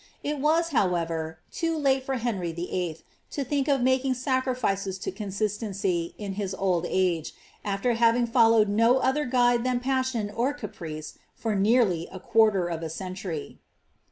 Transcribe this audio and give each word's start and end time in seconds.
It 0.23 0.39
was, 0.39 0.69
how 0.69 0.87
T, 1.05 1.33
too 1.51 1.77
late 1.77 2.03
for 2.03 2.15
Henry 2.15 2.51
VIII. 2.51 3.01
to 3.29 3.43
think 3.43 3.67
of 3.67 3.81
making 3.81 4.15
sacrifices 4.15 4.97
to 4.97 5.11
cod« 5.11 5.27
jency, 5.27 6.15
in 6.17 6.33
his 6.33 6.55
old 6.55 6.87
age, 6.89 7.35
aAer 7.63 7.97
having 7.97 8.25
followed 8.25 8.67
no 8.67 8.97
other 8.97 9.25
guide 9.25 9.63
than 9.63 9.79
sion 10.03 10.31
or 10.31 10.55
caprice 10.55 11.19
for 11.35 11.53
nearly 11.53 12.07
a 12.11 12.19
quarter 12.19 12.67
of 12.67 12.81
a 12.81 12.89
century. 12.89 13.59